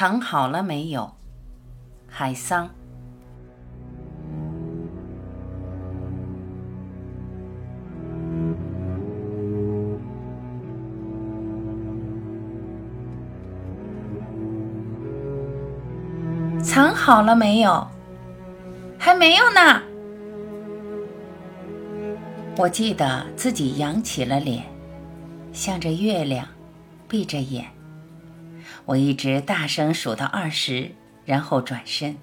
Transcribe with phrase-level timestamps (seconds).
[0.00, 1.12] 藏好了没有？
[2.06, 2.70] 海桑。
[16.62, 17.84] 藏好了没有？
[18.96, 19.82] 还没有呢。
[22.56, 24.62] 我记得自己扬起了脸，
[25.52, 26.46] 向着月亮，
[27.08, 27.77] 闭着眼。
[28.88, 30.92] 我一直大声数到二十，
[31.26, 32.16] 然后转身。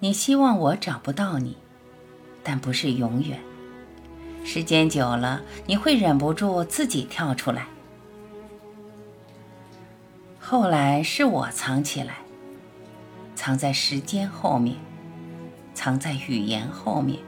[0.00, 1.56] 你希望我找不到你，
[2.42, 3.40] 但不是永远。
[4.44, 7.68] 时间久了，你会忍不住自己跳出来。
[10.38, 12.18] 后来是我藏起来，
[13.34, 14.76] 藏在时间后面，
[15.72, 17.18] 藏在语言后面，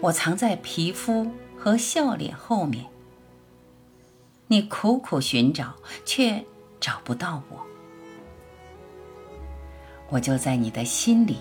[0.00, 2.86] 我藏在皮肤和笑脸后面。
[4.46, 6.44] 你苦苦寻找，却。
[6.80, 7.66] 找不到我，
[10.08, 11.36] 我就在你的心里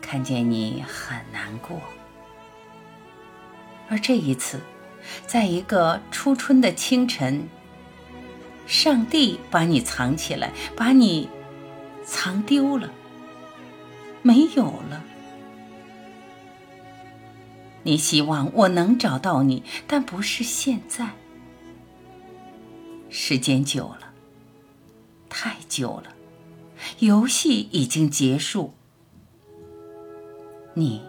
[0.00, 1.78] 看见你很难过。
[3.90, 4.60] 而这一次，
[5.26, 7.46] 在一个初春的清晨，
[8.66, 11.28] 上帝把你藏起来，把你
[12.02, 12.90] 藏丢了，
[14.22, 15.04] 没有了。
[17.82, 21.10] 你希望我能找到你，但不是现在。
[23.10, 24.13] 时间久了。
[25.74, 26.14] 久了，
[27.00, 28.74] 游戏已经结束，
[30.74, 31.02] 你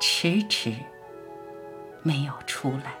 [0.00, 0.72] 迟迟
[2.04, 2.94] 没有出来。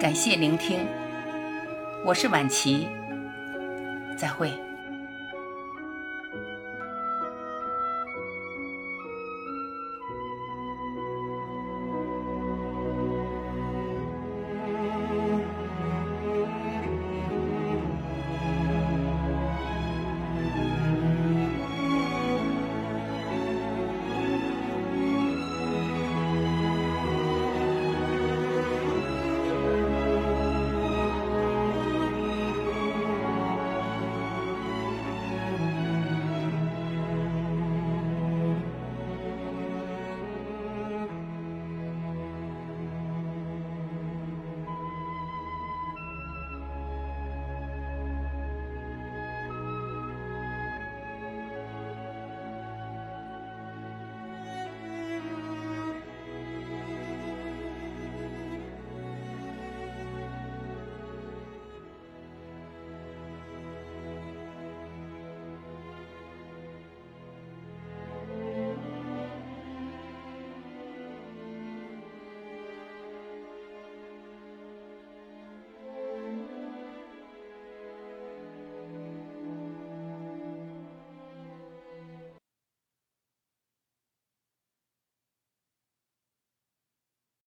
[0.00, 0.86] 感谢聆听，
[2.04, 2.86] 我是婉琪，
[4.16, 4.52] 再会。